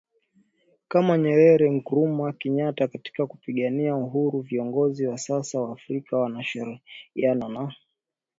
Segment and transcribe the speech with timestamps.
[0.91, 7.73] kama Nyerere Nkrumah Kenyatta katika kupigania uhuru Viongozi wa sasa wa Afrika wanashirikiana na